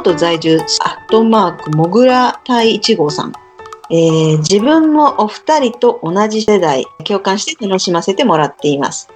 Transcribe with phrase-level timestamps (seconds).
[0.00, 3.32] 京都在住、アットマーク、もぐら隊1号さん。
[3.90, 9.08] えー自分もお二人と同じ世代、共感して楽しませてもらっています。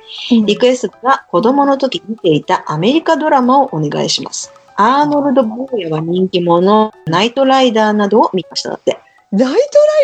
[0.44, 4.52] リクエストは子供の時見ていたアメリカドラマをお願いします。
[4.76, 8.98] アーノルド・ボーヤは人気者、ナイトライダーなどを見ましただって。
[9.32, 9.58] ナイトラ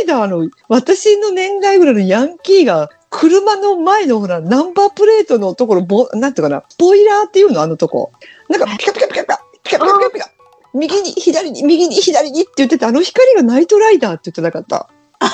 [0.04, 8.12] イダーの、私の年代ぐらいのヤンキーが、車の前のほら、ナンバープレートのところ、ぼ、なんていうかな、スポイラーっていうのあのとこ。
[8.49, 10.39] なんか、ピカピカピカピカ、ピカピカピカピカ。
[10.74, 14.88] 右に、左に、右に、左にって言ってて、あの光がナイトライダーって言ってなかった。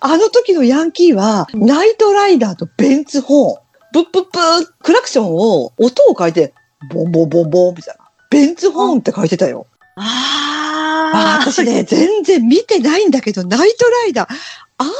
[0.00, 3.62] あの時のヤンキーは、ナイトライダーとベンツホーン。
[3.92, 6.54] ブッブッブー、クラクションを、音を変えて、
[6.92, 8.04] ボンボンボンボンみたいな。
[8.30, 9.66] ベンツホーンって書いてたよ。
[9.96, 14.34] あああ、私ね、全然見てないんだけど、ナイトライダー。
[14.78, 14.98] アーノルド・ボ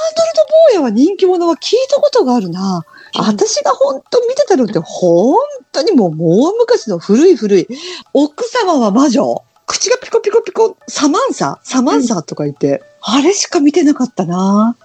[0.73, 2.85] ーヤは人気者は聞いたことがあるな。
[3.15, 5.37] 私が本当見てたのって、本
[5.73, 7.69] 当にもう、もう昔の古い古い。
[8.15, 9.43] 奥様は魔女。
[9.67, 14.77] 口がピコピコピコ、サマンササマンサとか言って、あれしか見てなかったな。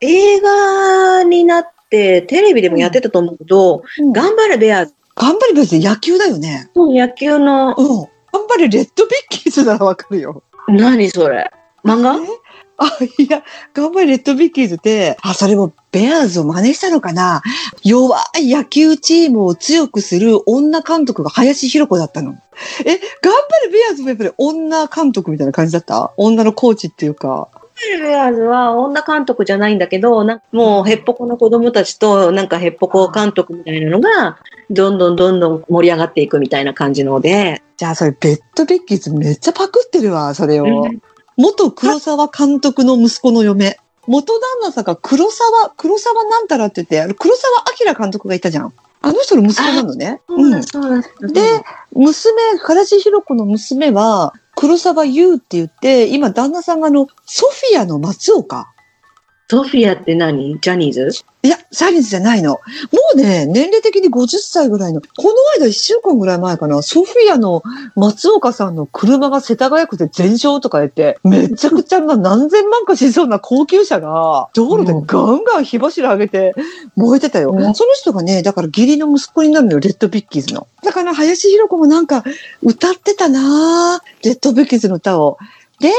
[0.00, 3.82] 映画になって、テレビでもやってたと思うけど、
[4.12, 6.70] 頑張れベアーズ頑張れ別に野球だよね。
[6.74, 7.86] の野球の、うん。
[7.86, 8.08] 頑
[8.48, 10.42] 張れレッドビッキーズならわかるよ。
[10.68, 11.50] 何それ
[11.84, 12.16] 漫画？
[12.16, 12.18] え？
[12.76, 17.40] あ、いや、頑張れレッドビッキーズって、あ、それもベアーズを真似したのかな？
[17.84, 22.36] 弱い野球チームを強くする女監督が林弘子だったの。
[22.84, 22.98] え、頑張
[23.66, 26.12] れベアーズもやっぱり女監督みたいな感じだった？
[26.16, 27.48] 女のコーチっていうか。
[28.00, 34.38] ベアーズは女監督じゃないんだけど、なもうへっぽこの子供たちと、なんかへっぽこ監督みたいなのが、
[34.70, 40.82] どんどんどんどん盛り上がっていくみたいな感じので、じゃあそれ、レッドビッキーズめっちゃパクってるわ、それを。
[40.82, 41.02] うん
[41.36, 43.80] 元黒沢監督の息子の嫁。
[44.06, 48.72] 元旦那さんが黒沢、黒沢なんたらって言って、あの黒沢明監督がいたじゃん。
[49.02, 50.20] あの人の息子なのね。
[50.26, 52.32] そうだそうだそうだで、娘、
[52.62, 58.72] 林弘子の娘は、黒沢優って言って、今旦那さんがあの、ソフィアの松岡。
[59.50, 60.58] ソフィアって何？
[60.58, 61.10] ジャニーズ？
[61.44, 62.52] いや、サイエンスじゃないの。
[62.52, 62.60] も
[63.14, 67.62] うね、年齢的に50歳ぐらいの、この間1週間ぐらい前かな、ソフィアの
[67.96, 76.54] 松岡さんの車が世田谷区で全焼とか言って、めちゃくちゃな何千万かしそうな高級車が、道路でガンガン火柱上げて
[76.96, 77.52] 燃えてたよ。
[77.52, 80.66] うんその人がね、だから義理の息子になるのよ、レッドビッキーズの。
[80.82, 82.24] だから林弘子もなんか
[82.62, 85.36] 歌ってたなぁレッドビッキーズの歌を。
[85.80, 85.96] レッドビッ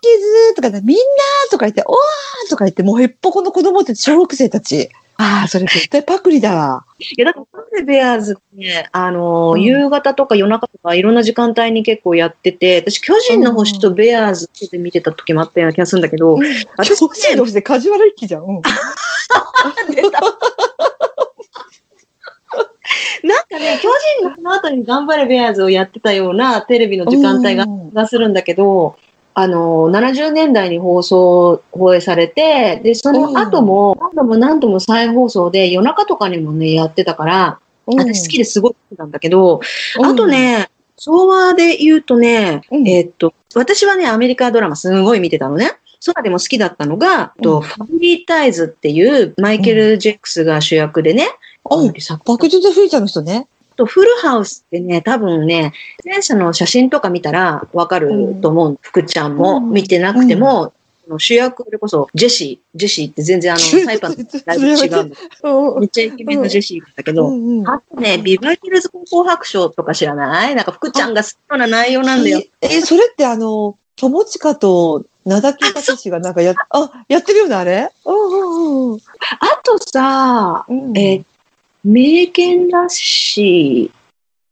[0.00, 0.20] キー
[0.50, 1.02] ズとかね、みんな
[1.50, 4.90] とか言って、おーとか言って、もうへっぽこの子供たち、小学生たち。
[5.22, 6.86] ああ、それ絶対パクリだわ。
[6.98, 16.38] いや、だから、なんでベアーズってね、あのー、うん夕方とか夜中とかいろんな時間帯に結構やってて、私、巨人の星とベアーズって見てた時もあったような気がするんだけど、
[16.78, 18.44] 私女性同士でカジュアル一気じゃん。
[18.44, 18.62] うん。
[23.22, 27.56] なんかね、巨人のその後に頑張れベアーズをやってたようなテレビの時間帯
[27.92, 28.96] がするんだけど、
[29.40, 39.60] あの、70年代に放送、放映されて、で、その後も何度も何度も再放送で夜中とかにもね、やってたから、私好きですごい好きなんだけど、
[40.02, 42.86] あと、ね、昭和で言うとね、うん。
[42.86, 45.72] えーっと、私はね、アメリカドラマすごい見てたのね。
[45.98, 47.42] そのでも好きだったのが、うん。
[47.42, 51.26] とファミリータイズっていうマイケル・ジェックスが主役でね、
[51.70, 52.00] うん。
[52.00, 53.48] 作バックトゥザフューチャーの人ね。
[53.80, 55.72] とフルハウスってね、多分ね、
[56.04, 58.78] 出演者の写真とか見たらわかると思う。
[58.82, 59.72] 福ちゃんもうん。
[59.72, 60.72] 見てなくても、
[61.06, 67.68] その主役それこそジェシー、ジェシーって全然あの、サイパンとだいぶ違うんだうんめっちゃイケメンのジェシーだけど、うんうん。
[67.68, 70.54] あとね、ビバリールズ高校白書とか知らない？
[70.54, 72.40] なんか福ちゃんが好きそうな内容なんだよ。
[72.60, 77.90] え、えそれってあの、友近と名崎隆がなんかや、あ、やってるようなあれ？
[78.04, 79.00] うんうんうん。
[79.40, 81.24] あとさ、うんえー
[81.84, 83.90] 名犬らしい、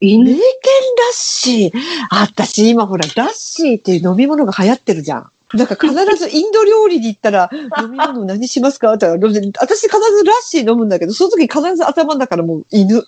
[0.00, 1.72] 犬名犬ラッシー。
[2.10, 5.30] あ私今ほら、ラッシーっていう飲み物が流行ってるじゃん。
[5.54, 7.50] なんか必ずインド料理に行ったら、
[7.82, 8.92] 飲み物何しますか？
[8.94, 13.04] って言ったら、私必ずラッシー飲むんだけど、その時必ず頭の中からもう犬。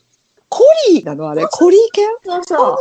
[0.48, 2.08] コリーなのあれコリー犬？
[2.44, 2.76] そうこの長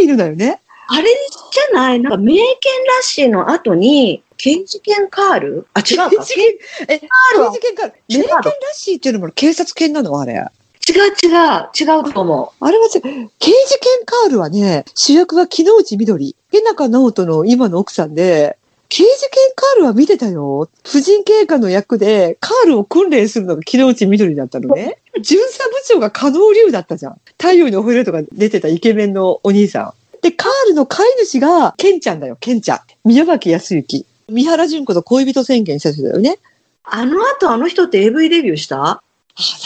[0.00, 0.60] い犬だよね。
[0.88, 2.00] あれじゃない？
[2.00, 5.66] なんか名犬らしいの後に、刑事犬カール？
[5.74, 6.10] あ、違うか。
[6.10, 6.44] 刑事犬
[6.88, 7.86] え、刑ールは事犬か。
[7.86, 10.20] 違う名犬ラッシーっていうのも警察犬なの？
[10.20, 10.44] あれ。
[10.86, 13.30] 違う違う、違うと思あれは違う。
[13.38, 16.36] 刑事犬カールはね、主役が木之内緑。
[16.52, 18.58] 池中直人の今の奥さんで、
[18.90, 20.68] 刑事犬カールは見てたよ。
[20.84, 24.98] 婦人警官の役で、カールを訓練するのが木之内緑だったのね。
[25.20, 27.20] 巡査部長が加納龍だったじゃん。
[27.40, 30.20] 太陽におれるとか出てたイケメンのお兄さん。
[30.20, 32.80] で、カールの飼い主が、ケンちゃんだよ、ケンちゃん。
[33.04, 34.06] 宮脇康之。
[34.28, 36.34] 三原淳子と恋人宣言した人だよね。
[36.34, 36.38] う。
[36.84, 38.82] あの後あの人って AV デビューした？
[38.82, 39.02] あ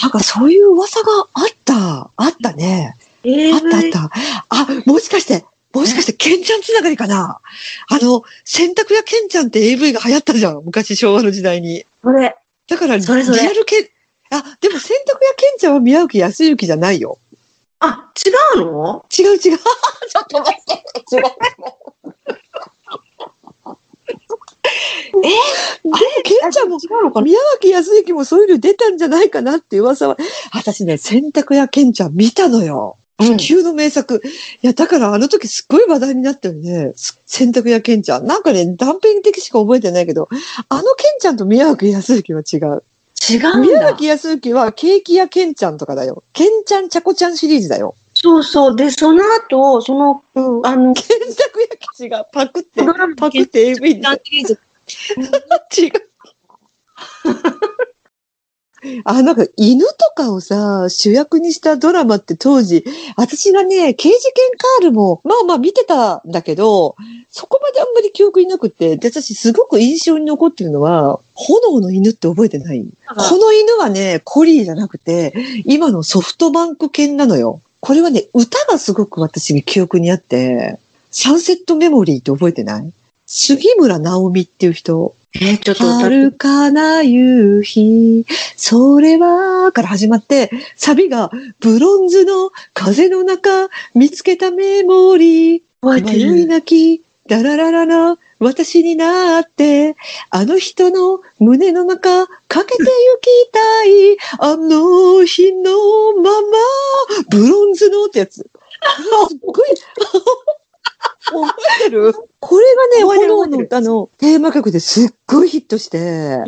[0.03, 2.11] なんかそういう噂があった。
[2.17, 2.97] あったね。
[3.25, 4.11] AV あったあった。
[4.49, 5.45] あ、もしかして、
[5.75, 7.41] もしかして、ケンちゃんつながりかな？
[7.89, 10.63] あの、洗濯屋ケンちゃんって AV が流行ったじゃん。
[10.65, 11.85] 昔昭和の時代に。
[12.03, 12.35] これ、
[12.67, 13.89] だから、それそれリアルケン、
[14.31, 17.19] あ、でも洗濯屋ケンちゃんは宮脇康之じゃないよ。
[17.81, 18.11] あ、
[18.57, 19.05] 違うの？
[19.17, 19.39] 違う違う。
[19.39, 21.17] ちょっと待って。
[21.17, 21.23] 違う。
[25.25, 25.29] え？
[25.85, 27.25] あのケンちゃんも、違うのかな？
[27.25, 30.17] 宮脇康之もそういうの出たんじゃないかなって噂は、
[30.53, 32.97] 私ね、洗濯屋ケンちゃん見たのよ。
[33.03, 34.23] うん不朽の名作。
[34.63, 36.93] いや、だからあの時すっごい話題になったよね。
[36.95, 38.27] 洗濯屋ケンちゃん。
[38.29, 40.29] なんかね、断片的しか覚えてないけど、
[40.69, 42.85] あのケンちゃんと宮脇康之は違う。
[43.29, 44.05] 違う宮脇。
[44.05, 46.23] 康之はケーキ屋ケンちゃんとかだよ。
[46.33, 47.97] ケンちゃん、チャコちゃんシリーズだよ。
[48.15, 48.77] そうそう。
[48.77, 50.65] で、その後、その、うん。
[50.65, 51.67] あの、ケンタク屋
[51.99, 52.85] ケンがパクって、
[53.17, 54.03] パクって AV に。
[55.79, 55.93] 違う。
[59.05, 62.85] あ、なんか犬とかをさ、主役にしたドラマって当時、
[63.17, 66.95] 私がね、刑事件カールも、まあまあ見てたんだけど、
[67.29, 72.87] そこまであんまり記憶になくて、で、私すごく印象に残ってるのは、炎の犬って覚えてない？
[73.17, 75.35] この犬はね、コリーじゃなくて、
[75.67, 77.61] 今のソフトバンク犬なのよ。
[77.81, 80.79] これはね、歌がすごく私に記憶にあって、
[81.11, 82.93] サンセットメモリーって覚えてない？
[83.31, 85.15] 杉村直美っていう人。
[85.35, 88.25] えーちょっと遥かな夕日、
[88.57, 91.31] それは、から始まって、サビが、
[91.61, 96.47] ブロンズの風の中、見つけたメモリー、迷いる。
[96.47, 99.97] なき、ダララララ、私になって、
[100.31, 102.89] あの人の胸の中、かけてゆ
[103.21, 105.73] きたい、あの日の
[106.15, 106.59] まま、
[107.29, 108.37] ブロンズのってやつ。
[109.29, 109.69] すっごい、
[111.31, 112.15] 覚えてる？
[112.41, 112.65] これ
[113.03, 116.45] がね、炎の歌のテーマ曲ですっごいヒットして。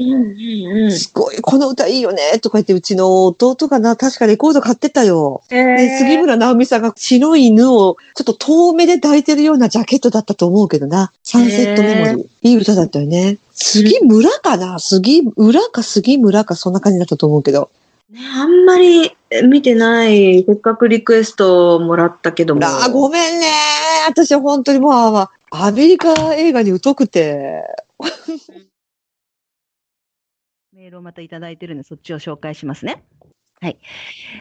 [0.91, 5.43] すごい、この歌いいよね、とか言って、うちの弟がな、確かレコード買ってたよ。
[5.51, 11.13] えで、杉村直美さんが白い犬をちょっと遠目で抱いてるようなジャケットだったと思うけどな。
[11.25, 12.49] サンセットメモリー。
[12.49, 13.37] いい歌だったよね。
[13.53, 14.79] 杉村かな？
[14.79, 17.71] 杉浦か杉村かそんな感じだったと思うけど。
[18.11, 19.13] ね、あんまり
[19.49, 22.67] 見てない、せっかくリクエストもらったけども。
[22.67, 23.47] あーごめんね。
[24.09, 27.63] 私は本当にもう、あアメリカ映画に疎くて。
[30.73, 33.05] メールをまたいただいてるんで、そっちを紹介しますね。
[33.61, 33.79] はい。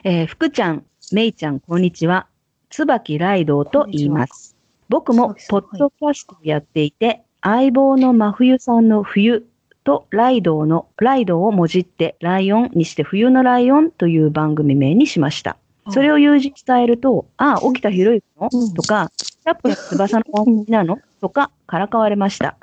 [0.03, 2.27] えー、福ちゃん、めいちゃん、こんにちは。
[2.71, 4.55] 椿ライドウと言います。
[4.87, 9.47] 僕もポッドキャストをやっていて、相棒の真冬さんの冬
[9.89, 15.57] とライドウのライドウをもじってライオンにして冬のライオンという番組名にしました。
[15.89, 18.49] それを友人に伝えると、ああ、起きたひろゆきの？
[18.53, 20.99] うんとか、キャプテン翼の番組なの？
[21.19, 22.55] とか、からかわれました。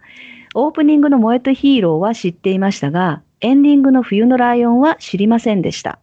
[0.55, 5.99] オープニングの燃えとヒーローは知っていましたが、エンディングの冬のライオンは知りませんでした。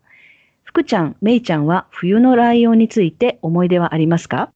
[0.65, 4.49] 福ちゃん、めいちゃんは冬のライオンについて思い出はありますか？
[4.51, 4.53] っ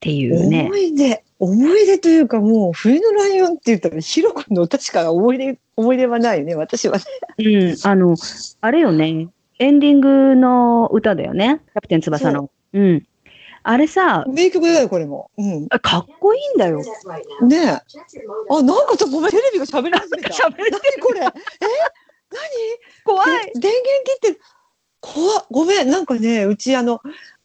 [0.00, 0.76] ていうね思。
[0.76, 1.22] い出。
[1.38, 7.04] 思い出というかもう、冬のライオンって言ったら、ヒロ君の歌しか思い出、思い出はないね、私はね。
[7.38, 8.16] うん、あの、
[8.60, 9.28] あれよね。
[9.58, 11.60] エンディングの歌だよね。
[11.72, 12.50] キャプテン翼の。
[12.72, 13.06] うん。
[13.62, 15.30] あれさ、名曲だよ、これも。
[15.36, 15.66] うん。
[15.70, 16.82] あかっこいいんだよ。
[17.42, 17.68] ねえ。
[17.68, 20.28] あ、なんかさ、ごめん、テレビが喋り始めた。
[20.32, 21.20] 喋れて何これ？
[21.20, 21.28] え？
[23.04, 24.40] 怖何で電源切って、
[25.00, 27.00] 怖っごめん、なんかね、うちあの、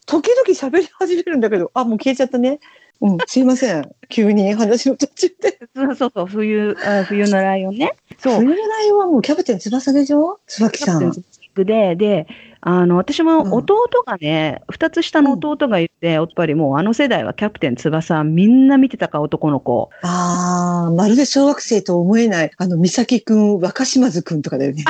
[0.06, 2.60] 時々喋り始めるんだけど、あ、もう消えちゃったね。
[3.02, 3.90] うん、すいません。
[4.10, 5.60] 急に話の途中で。
[5.76, 7.94] そうそうそう、冬、あ冬のライオンね。
[8.20, 8.36] そう。
[8.36, 10.40] 冬のライオンはもうキャプテン翼でしょ？
[10.46, 11.12] 椿さん。
[11.56, 12.28] で、で、
[12.62, 19.90] あの、私もうん弟がね、二、つ下の弟がいて、やっぱりもうあの世代はキャプテン翼みんな見てたか、男の子。
[20.04, 24.86] ああ、まるで小学生と思えない、あの、美咲くん、若島津くんとかだよね。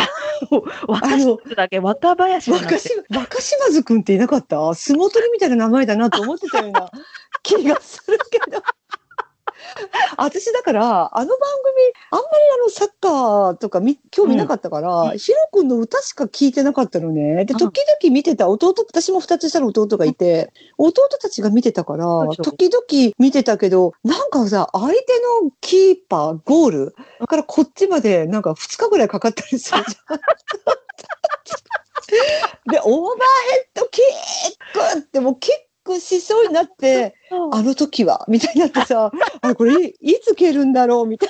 [0.87, 2.77] 若島だけ、若林若。
[2.77, 4.73] 島若島津君っていなかった？
[4.73, 6.91] 相撲取りみたいな名前だなと思ってたような
[7.43, 8.61] 気がするけど。
[10.17, 11.39] 私だから、あの番組、
[12.11, 15.17] あんまりあのサッカーとかみ興味なかったから、うん。
[15.17, 17.45] ヒロ君の歌しか聞いてなかったのね。
[17.45, 17.59] で、うん。
[17.59, 22.05] 時々見てた弟、私も二つ下の弟がいて、弟たちが見てたから
[22.43, 24.93] 時々見てたけど、なんかさ、相手
[25.43, 26.95] のキーパー、ゴール
[27.27, 30.19] からこっちまでなんか2日ぐらいかかったりするじゃん。
[32.69, 33.19] で、オーバー
[33.51, 35.53] ヘッドキックってもうキッ
[35.93, 37.15] クしそうになって、
[37.51, 41.29] あの時はみたいになってさ、あれこれいいつ蹴るんだろうみたい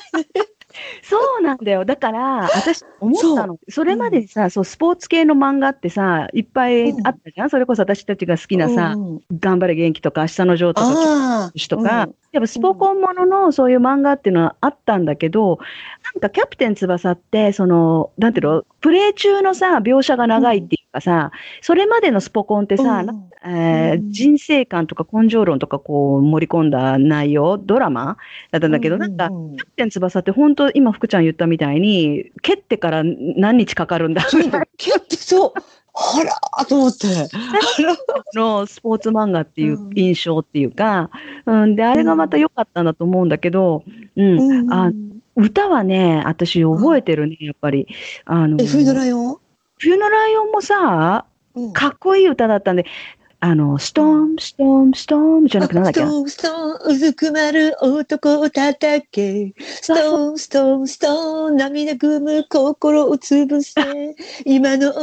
[1.04, 1.86] そうなんだよ。
[1.86, 3.60] だから、私思ったの。
[3.70, 9.22] それまでさ、そう、スポーツ系の漫画ってさ、いっぱいあったじゃん、それこそ私たちが好きなさ、うんうん。
[9.40, 12.16] 頑張れ元気とか、明日のジョーとか、あとか、うん。
[12.32, 15.60] やっぱスポコンもののそういう漫画っていうのはあったんだけど、
[16.14, 21.32] なんかキャプテン翼って、その、なんていうの、プレイ中のさ、描写が長いっていうかさ、
[21.62, 23.30] それまでのスポコンってさ、うん。
[23.44, 28.18] えーうん人生観とか根性論とかこう盛り込んだ内容、ドラマ
[28.52, 29.56] だったんだけど、なんか、うんうん。
[29.56, 34.24] キャプテン翼って本当今福ちゃん言ったみたいに、蹴ってから何日かかるんだ
[34.78, 35.54] 蹴ってそう。
[35.94, 37.08] あらーと思って。
[38.36, 41.10] のスポーツ漫画っていううん印象っていうか、
[41.46, 43.84] うん、で、あれがまた良かったんだと思うんだけど、
[44.16, 44.74] うん、うん。
[44.74, 44.92] あ
[45.36, 47.88] 歌はね、私覚えてるね、やっぱり。
[48.26, 49.38] あの、のライオン？
[49.82, 52.86] 冬のライオンもさ、うんかっこいい歌だったんで、
[53.40, 56.02] あの、ストーン、ストーン、ストーンじゃなくてなんだっけ？
[56.02, 59.54] なストーン、ストーン、うずくまる男を叩け。
[59.58, 64.16] ストーン、ストーン、ストーン、涙ぐむ心を潰して。
[64.46, 64.94] 今の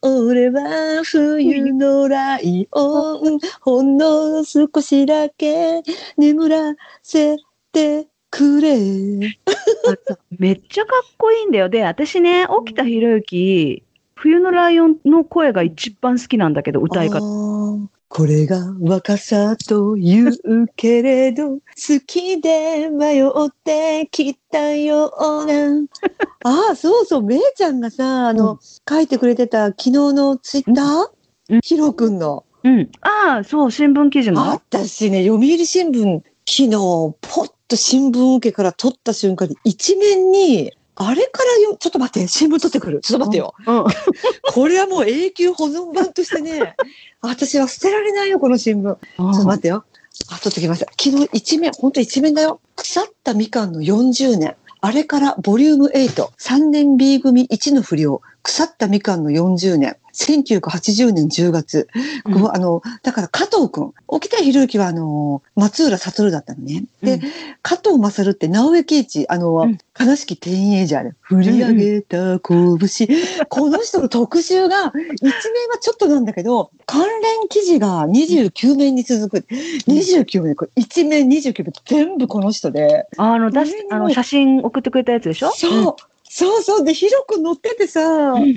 [0.00, 3.38] 俺は冬のライオン。
[3.60, 5.82] ほんの少しだけ
[6.16, 7.36] 眠らせ
[7.70, 8.78] てくれ。
[10.38, 11.68] めっちゃかっこいいんだよ。
[11.68, 17.18] で、私ね、沖田博之、冬のライオンの声が一番好きなんだけど、歌いあ方。
[17.18, 23.26] ーこれが若さというけれど、 好きで迷っ
[23.64, 25.86] てきたような。
[26.44, 31.08] ああ、そうそう、めいちゃんがさ、あの、う書いてくれてた昨日のツイッター、
[31.48, 32.44] うんヒロくんの。
[32.64, 32.90] うん。
[33.00, 34.42] ああ、そう、新聞記事の。
[34.42, 40.72] 私ね、読売新聞、昨日、ポッと新聞受けから撮った瞬間に、一面に、
[41.06, 43.00] あれからよ、ちょっと待って、新聞取ってくる。
[43.00, 43.54] ちょっと待ってよ。
[43.66, 43.84] うん。
[44.52, 46.74] これはもう永久保存版としてね、
[47.20, 48.94] 私は捨てられないよ、この新聞。
[48.94, 49.84] ちょっと待ってよ。
[50.28, 50.86] あ、取ってきました。
[50.86, 52.60] 昨日一面、本当一面だよ。
[52.76, 54.56] 腐ったみかんの40年。
[54.80, 56.28] あれからボリューム8。
[56.38, 58.20] 3年 B 組1の不良。
[58.42, 59.96] 腐ったみかんの40年。
[60.14, 61.88] 1980年10月。
[62.24, 63.92] うんあの、だから加藤くん。
[64.08, 66.84] 沖田博之はあの、松浦悟だったのね。
[67.02, 67.20] で、うん
[67.62, 72.78] 加藤勝って直江圭一、あの、うん悲しきティーンエイジャーで、振り上げた拳。
[73.48, 75.30] この人の特集が、一面
[75.68, 79.46] はちょっとなんだけど、関連記事が29面に続く。
[79.86, 83.06] 29面、これ一面29面、全部この人で。
[83.18, 85.50] あの、出しあの、写真送ってくれたやつでしょ？
[85.52, 85.96] そう。
[86.34, 86.84] そうそう。
[86.84, 88.56] で、ヒロ君乗っててさ、ん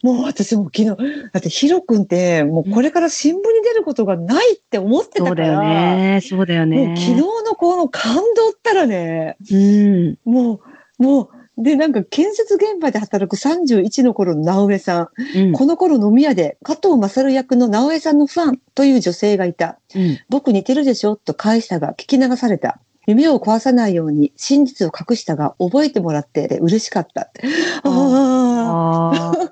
[0.00, 0.94] もう私も昨日、だ
[1.38, 5.34] ってヒロ君って、もうこれから新聞に出ることがないって思ってたから。
[5.34, 6.20] そうだよね。
[6.22, 6.94] そうだよね。
[6.96, 10.18] 昨日のこの感動ったらね、うん。
[10.24, 10.60] も
[11.00, 11.28] う、もう、
[11.64, 15.08] で、なんか建設現場で働く31の頃の直江さん。
[15.34, 15.52] うん。
[15.52, 19.80] この頃飲み屋で加藤勝役の直江さんのファンという女性がいた。
[19.96, 20.18] うん。
[20.28, 21.16] 僕似てるでしょ？
[21.16, 22.78] と返したが聞き流された。
[23.06, 27.30] 夢を壊さないように真実を隠したが覚えてもらって嬉しかった。
[27.82, 29.32] ああ。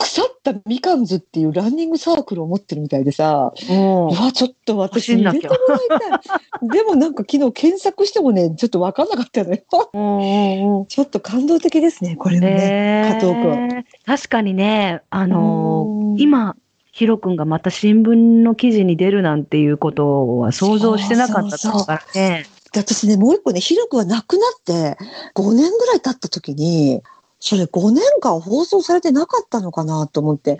[0.00, 6.20] 腐ったみかんずっていうランニングサークルを持ってるみたいでさ、もうわ、ちょっと私入れてもらいたい。
[6.68, 10.86] でもなんか昨日検索してもね、ちょっとわかんなかったのよ。
[10.88, 12.54] ちょっと感動的ですね、これう、もね。
[12.54, 13.84] ね加藤君。
[14.06, 16.56] 確かにね、あのうんー、今、
[16.92, 22.46] ヒロ君がまた新聞の記事に出るなんていうことは想像してなかったそうそうそうからね。
[22.72, 24.96] で私ね、もう一個ね、ひろくは亡くなって
[25.34, 27.02] 5年ぐらい経った時に、
[27.42, 30.58] それ5年間放送されてなかったのかなと思って、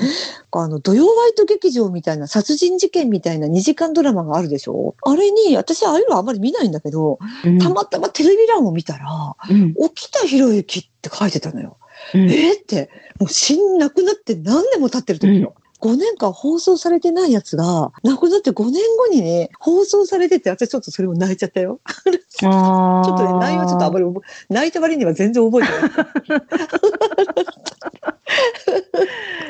[0.50, 4.94] あの、土曜ワイト劇場みたいな殺人事件みたいな2時間ドラマがあるでしょ？
[5.02, 11.76] あれに、私ああいうのあんまり見ないんだけど、うんたまたまテレビ欄を見たら、うん沖田博之って書いてたのよ。
[12.14, 12.88] うんえーって、
[13.18, 15.54] もう死ん亡くなって何年も経ってる時よ。
[15.80, 21.80] 5年間放送されてないやつが、亡くなって5年後にね、放送されてて、私ちょっとそれも泣いちゃったよ。
[22.30, 26.42] ちょっとね、内容はちょっとあんまり覚え、泣いた割には全然覚えてない。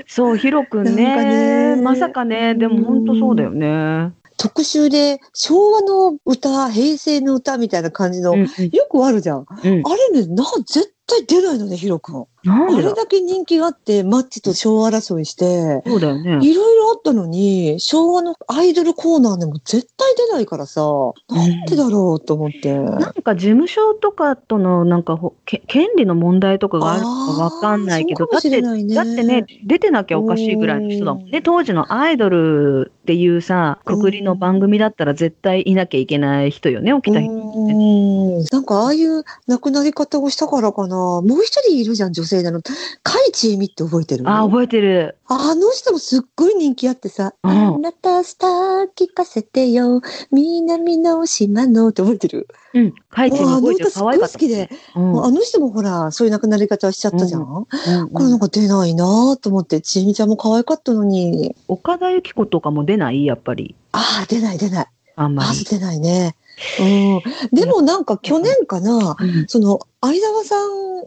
[0.06, 1.74] そう、ヒロ君ね。
[1.74, 4.12] ねまさかね、でも本当そうだよね。
[4.36, 9.40] 特集で昭和の歌、平成の歌みたいな感じの、うんよくあるじゃん。
[9.40, 9.82] あうん。
[9.82, 12.24] れね、な、絶対出ないのね、ヒロ君。
[12.46, 16.38] あれだけ人気があって、マッチと昭和争いして、そうだよね。
[16.46, 20.82] いろいろあったのに、昭和のアイドルコーナーでも絶対出ないからさ、
[21.28, 22.78] なんでだろうと思って。
[22.78, 31.42] なんか事務所とかとのなんかほけ権利の問題とかがあるのかわかんないけど、ねだって、だってね、出てなきゃおかしいぐらいの人だもんね。
[31.42, 37.32] 当時のアイドルっていうさ、くくりの番組だったら絶対いなきゃいけない人よね、起きた人。
[37.32, 40.96] うんなんかああいう亡くなり方をしたからかな。
[40.96, 42.62] もう一人いるじゃん、女性なの。
[43.02, 44.24] カイチエミって覚えてる？
[44.26, 45.16] あー、覚えてる。
[45.26, 50.00] あの人もすっごい人気あってさ、うんあなたスター聞かせてよ、
[50.32, 52.48] 南の島のって覚えてる？
[52.74, 52.94] うん。
[53.10, 53.90] カイチにもうあの覚えてる。
[53.92, 54.32] 可愛かった。
[54.32, 55.24] 好きで、うん。
[55.24, 57.42] あの人もほら、そういう亡くなり方しちゃったじゃん。
[57.42, 57.66] うん
[58.10, 61.54] これなんか出ないなと思って、ちえみちゃんも可愛かったのに。
[61.68, 63.24] 岡田由紀子とかも出ない？
[63.24, 63.74] やっぱり。
[63.92, 64.86] ああ、出ない出ない。
[65.16, 65.64] ああんまり。
[65.64, 66.36] 出ないね。
[66.78, 67.22] うん。
[67.52, 71.04] でもなんか去年かな、うんその、相沢さん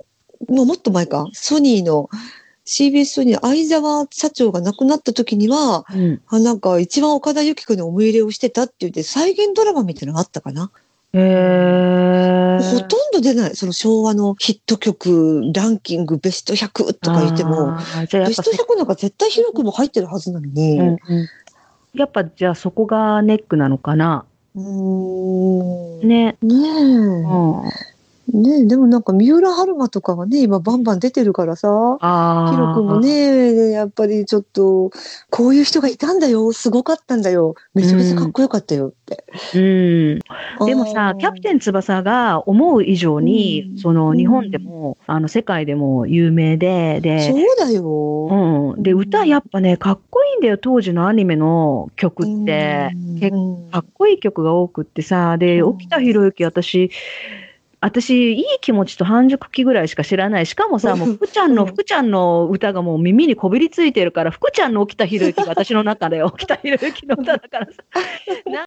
[0.50, 2.10] のもっと前か、ソニーの
[2.66, 6.22] CBS に相沢社長が亡くなった時には、うん。
[6.28, 10.72] あなんか一番岡田由紀子に思い入れをしてたって言って再現ドラマみたいなのがあったかな。
[11.14, 12.62] へー。
[12.72, 13.56] ほとんど出ない。
[13.56, 17.78] その昭和のヒット曲ランキングベスト100とか言っても、
[18.12, 20.80] ベスト100なんか絶対広くも入ってるはずなのに。
[20.80, 21.00] うんうん
[21.94, 24.26] やっぱじゃあそこがネックなのかな。
[24.56, 26.38] うーんね。
[26.42, 27.64] ねうん。
[28.34, 28.38] え。
[28.38, 31.70] ねえ、でもなんか三浦春馬とかはね、今バンバン出てるからさ。
[31.70, 32.51] ああ。
[32.51, 33.00] ヒロ君も。
[33.00, 34.92] ね、やっぱりちょっと、
[35.30, 39.24] こういう人がいたんだよ、すごかったんだよ、めちゃめちゃかっこよかったよって。
[39.56, 40.65] うん。
[40.65, 48.74] でもさ、キャプテンン翼が思う以上に、うんその日本でも、あの世界でも有名で、そうで、だよ。
[48.75, 48.84] うん。
[48.84, 52.92] で、うん歌やっぱね、かっこいいんだよ、当時のアニメの曲って。
[53.20, 56.92] 結構かっこいい曲が多くってさ、で、うん沖田博之、私、
[57.84, 60.46] 私、いい気持ちと半熟期ぐらいしか知らない。
[60.46, 67.74] しかもさ、 もう福ちゃんの、う ん福ちゃんの歌がもう耳にこびりついてるから、福ちゃんの沖田博之が私の中で沖田博之の歌だからさ。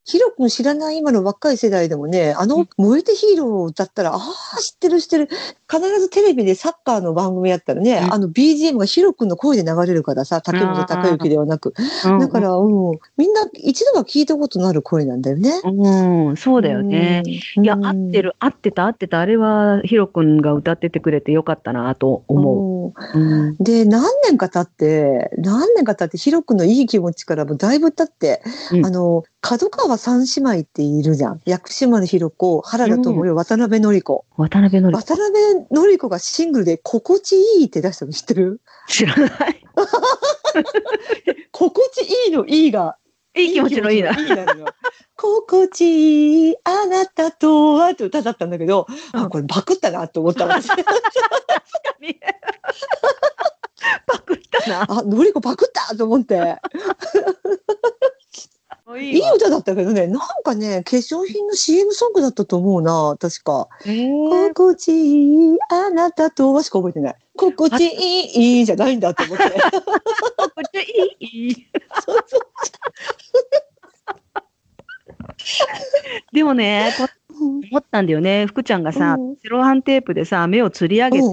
[0.05, 5.29] ヒロ君知らない今の若い世代でもね、あの、燃えてヒーローを歌ったら、ああ、知ってる知ってる。
[5.71, 11.73] 必ずテレビでサッカーの番組やったらね、うんあの BGM がヒロ君の声で流れるからさ、竹本孝之ではなく。
[12.05, 15.61] だから、うん、みんな一度は聞いたことのある声なんだよね。
[15.65, 17.23] うん、うん、そうだよね。
[17.57, 17.65] うん。
[17.65, 19.21] いや、合ってる、合ってた、合ってた。
[19.21, 23.23] あれは、ヒロ君が歌っててくれてよかったなと思うん。
[23.23, 23.47] う。
[23.49, 23.57] うん。
[23.59, 31.41] で、何年か経って、何年か経って、ヒロ君のいい気持ちからもだいぶ経って、うんあの、角川三姉妹っているじゃん。
[31.45, 34.25] 薬師丸ひろ子、原田知世、渡辺典子。
[34.37, 38.61] 渡辺のり渡辺典子がシングルで心地いいって出したの知ってる？
[38.89, 39.63] 知らない。
[41.53, 42.97] 心地いいのいいが。
[43.37, 44.11] いい気持ちのいいな。
[44.11, 44.47] いいな
[45.17, 50.69] 心地いいあなたとはって歌だったんだけど、うんあ、これバクったなと思った私。
[54.07, 54.87] パクったな。
[54.89, 56.57] あ、のりこバクったと思って。
[58.99, 63.69] いいい歌だったけどね、なんかね、化粧品の CM ソングだったと思うな、確か。
[63.85, 67.17] えー心地いいあなたとはしか覚えてない。
[67.37, 69.45] 心地いいじゃないんだと思って。
[69.45, 70.81] こっち
[71.21, 71.67] いい。
[72.05, 72.41] そうそう
[76.33, 77.07] でもね、こ
[77.71, 78.47] 思ったんだよね。
[78.47, 81.25] 福ちゃんがさうん、セロハンテープでさ、目を釣り上げて、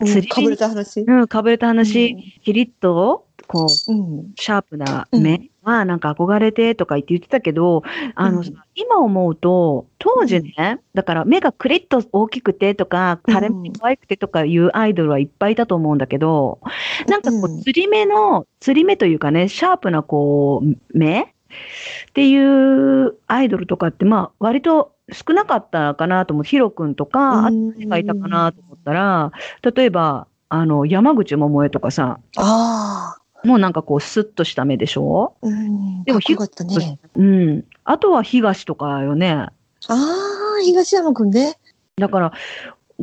[0.00, 1.00] うん釣りかぶれた話。
[1.00, 4.32] うん、かぶれた話、キリッと、こう、うん。
[4.36, 7.82] シャープな目はなんか憧れてとか言って言ってたけど、
[8.14, 8.54] あの、うん。
[8.74, 13.34] 今思うと、当時ね、だから目がクリッと大きくてとか、うん。
[13.34, 16.60] 垂れ目可愛くてとかいうアイドルはいっぱいいたと思うんだけど、
[17.08, 26.44] なんかこう釣り目の、釣り目というかね、シャープなこう、目っていうアイドルとかって、まあ、割と少なかったかなと思う。
[26.44, 29.32] ヒロ君とか、あと誰がいたかなと思ったら、
[29.74, 33.21] 例えば、あの、山口百恵とかさ、ああ。
[33.44, 35.34] もうなんかこう、スッとした目でしょ？
[35.42, 36.04] うん。
[36.04, 36.98] でもかっこよかったね。
[37.16, 37.64] うん。
[37.84, 39.32] あとは東とかよね。
[39.32, 39.52] あ
[39.88, 41.58] あ、東山くんね。
[41.96, 42.32] だから、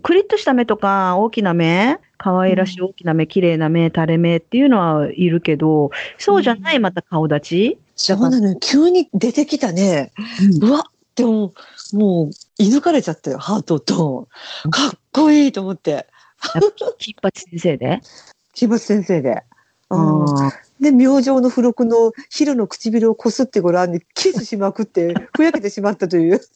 [0.02, 8.58] クリッとした目とか、大きな目、可愛らしい大きな目、綺麗な目、垂れ目っていうのはいるけど、そうじゃないまた顔立ち、そうなのよ。
[8.62, 10.13] 急に出てきたね。
[10.62, 11.54] うわでも、
[11.91, 14.30] もう、射抜かれちゃったよ、ハートと。
[14.71, 16.08] かっこいいと思って。
[16.97, 17.99] 金八先生で？
[18.54, 19.43] 金松先生で。
[20.80, 26.39] で、明星の付録のヒロの唇をこすってごらんにキスしまくって、 ふやけてしまったという。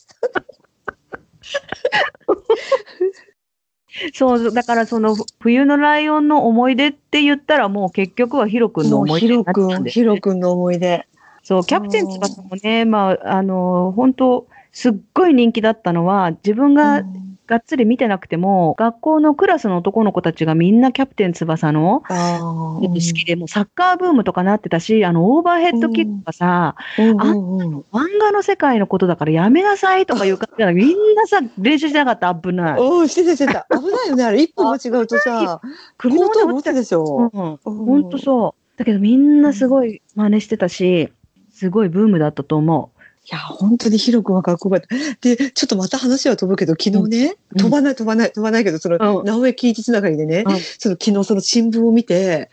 [4.13, 11.07] そう、だからその冬のライオンの思い出って言ったらもう結局はヒロ君の思い出になっんヒロ君、でヒロ君の思い出。
[11.43, 22.39] そう、キャプテン翼もね、まあ、あの、本当すっごい人気だったのは、自分がうんがっつり見てなくても、学校のクラスの男の子たちがみんなキャプテン翼のああ。
[22.39, 32.79] 好きで、もうサッカーブームとかなってたし、あの、オーバーヘッドキックがさ、うんうんうん漫画の世界のことだからやめなさいとかいう感じだから、みんなさ、練習しなかった、危ない。
[32.79, 33.67] うん、してたしてた。
[33.71, 34.41] 危ないよね、あれ。
[34.41, 35.61] 一歩間違うとさ、
[35.97, 37.31] 首後頭部元落ちた打つでしょ。
[37.33, 38.77] うん、うんほんとそう。
[38.77, 41.11] だけどみんなすごい真似してたし、
[41.51, 42.92] すごいブームだったと思い
[43.31, 44.95] や、本当にヒロ君はかっこよかった。
[45.21, 47.57] で、ちょっとまた話は飛ぶけど、昨日ね、うん。
[47.57, 49.25] 飛ばない飛ばない飛ばないけど、その、うん。
[49.25, 50.59] 直江喜一つながりでね、うん。
[50.59, 52.49] その昨日その新聞を見て、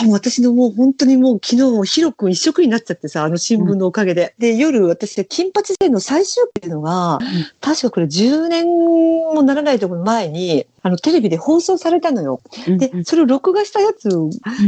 [0.00, 4.34] あもう私のもう本当にもう昨日もうヒロ君一色になっちゃってさ、あの新聞のおかげで。
[4.38, 7.18] で、夜私、金八戦の最終期っていうのが、
[7.60, 12.40] 確かこれ10年もならないところ前に、あの、テレビで放送されたのよ。
[12.66, 14.10] で、それを録画したやつ、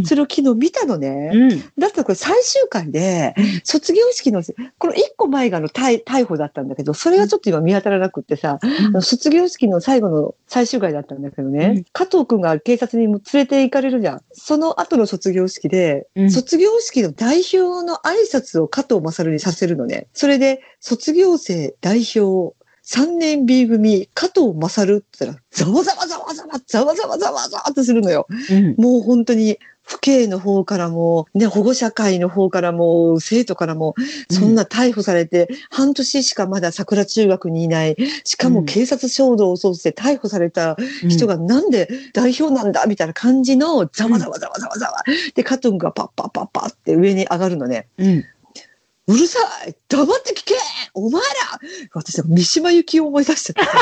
[0.05, 1.31] それを昨日見たのね。
[1.33, 1.61] うん。
[1.79, 4.43] だったらこれ最終回で、卒業式の、
[4.79, 14.21] この一個前があの逮逮捕だったんだけど、それがちょっと今見当たらなくってさ、あの卒業式の最後の最終回だったんだけどね、うん加藤くんが警察にも連れて行かれるじゃん。
[14.33, 20.07] その後の卒業式で、うん卒業式の代表の挨拶を加藤勝にさせるのね。
[20.13, 28.27] それで、卒業生代表、3年 B 組、加藤勝って言ったら、ざわざわざわざわ、ざわざわざわざわってするのよ。
[28.51, 28.75] うん。
[28.77, 33.95] もう本当に、父兄の方からも、ね、保護者会の方からも、生徒からも、
[34.31, 40.77] そんな逮捕されて、半年しかまだ桜中学にいない、しかも警察衝動を通して逮捕された
[41.09, 45.05] 人がなんで代表なんだみたいな感じの、ざわざわざわざわざわ。
[45.35, 47.87] で、加藤がパッパッパッパって上に上がるのね。
[47.99, 48.25] うん。
[49.07, 49.39] うるさ
[49.69, 50.55] い黙って聞け
[50.95, 51.29] お前ら
[51.93, 53.73] 私、三島由紀夫を思い出しちゃった。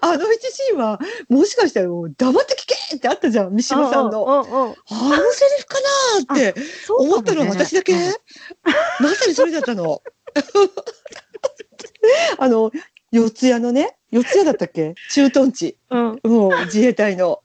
[0.02, 4.28] あの一シーンは、もしかしたらもう黙って聞けってあったじゃん、三島さんの。
[4.28, 5.76] あのセリフか
[6.34, 7.94] なーって思ったのは私だけ、
[8.98, 10.02] まさにそれだったの。
[12.38, 12.70] あの、
[13.12, 14.94] 四谷のね、四谷だったっけ？
[15.12, 15.76] 駐屯地。
[15.90, 16.20] うん。
[16.24, 17.42] もう自衛隊の。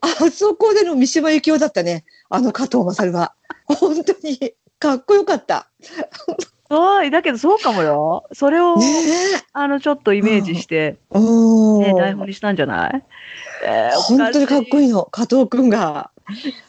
[0.00, 2.04] あそこでの三島由紀夫だったね。
[2.30, 3.32] あの加藤勝は。
[3.66, 5.68] 本当に、かっこよかった。
[6.68, 7.10] はい。
[7.10, 8.24] だけどそうかもよ。
[8.32, 8.84] それを、ね
[9.52, 11.18] あの、ちょっとイメージして、え。
[11.18, 11.80] うん。
[11.80, 13.04] ね、台本にしたんじゃない？
[13.66, 16.10] えー本当にかっこいいの、加藤くんが。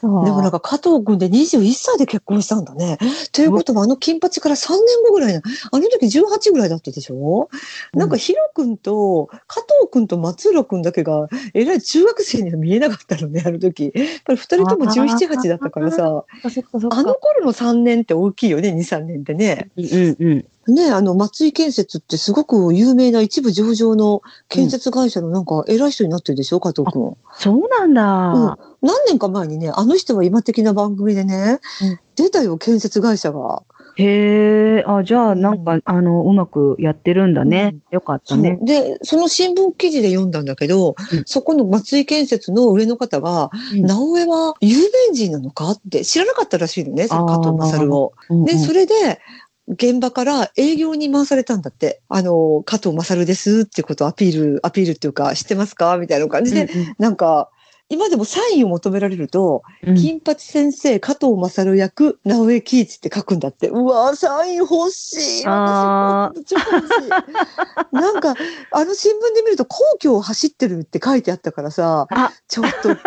[0.02, 2.98] でもなんか加藤くんで21歳で結婚したんだね。
[3.32, 5.41] ということはあの金八から3年後ぐらいな、
[5.72, 7.50] あの時18ぐらいだったでしょ、
[7.93, 13.91] なんかヒロくんと加藤くんと松浦くんだけがえらい中学生には見えなかったのね、あの時。
[13.93, 16.26] やっぱり2人とも17、8だったからさ。
[16.91, 19.69] あの頃の3年って大きいよね、2、3年ってね。
[19.76, 20.45] うんうん。
[20.69, 27.17] ねあの松井建設ってすごく有名な一部上場の建設会社のなんか偉い人になってるでしょ、加藤くん。
[27.38, 28.03] そうなんだ。
[28.34, 33.63] うん何年か前にね、あの人は今的な番組でね、うん出たよ、建設会社が。
[33.95, 37.75] へえ、あ、じゃあ、なんか、あの、うまくやってるんだね。
[37.91, 38.60] よかったね。
[38.62, 44.77] で、その新聞記事で読んだんだけど、うんそこの松井建設の上の方が、うん直江は有
[45.10, 45.71] 名人なのか？
[45.71, 48.13] って知らなかったらしいのね、その加藤勝を。
[48.29, 48.93] うんうんで、それで、
[49.69, 52.01] 現場から営業に回されたんだって。
[52.10, 55.97] あの、加藤勝ですってことをアピール、アピールっていうか、知ってますか？
[55.97, 57.49] みたいな感じで、なんか、
[57.91, 63.69] 今でもサインを求められると、うんうん金八先生、加藤勝役、直江喜一って書くんだって。
[63.69, 65.43] うわーサイン欲しい。
[65.47, 67.10] あ私超欲しい。
[67.91, 68.36] なんか、
[68.71, 73.03] あの新聞で見ると、皇居を走ってるって書いてあったからさ、あちょっと、皇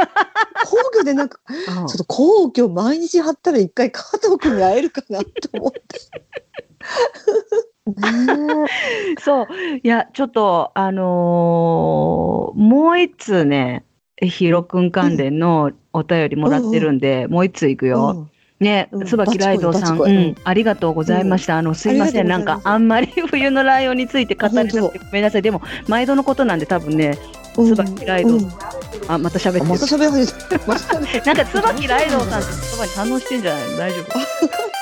[0.98, 5.80] 居でなんか、 あちょっと皇居毎日貼ったら一回加藤君に会えるかなと思って。
[7.86, 8.66] ね
[9.20, 9.46] そう。
[9.82, 13.84] いや、ちょっと、あのーもう一通ね、
[14.20, 18.28] ヒロくん関連のお便りもらってるんで、もう一通いくえよ。
[18.60, 21.58] ねうん、椿ライドさん、うん、ありがとうございました。
[21.58, 25.42] あの、すいません、なんか、あんまり冬のライオンについて語れなくてごめんなさい。
[25.42, 27.18] でも、毎度のことなんで、多分ね、
[27.58, 27.74] うん。
[27.74, 28.48] 椿ライドうん。
[29.08, 29.64] あ、また喋ってる。
[29.64, 29.86] あまた。
[29.86, 30.66] 喋り始めた。
[30.68, 33.68] また喋り なんか、椿ライドさんって言葉に反応してんじゃない？
[33.70, 34.18] の大丈夫